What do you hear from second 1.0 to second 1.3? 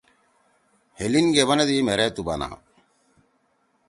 لین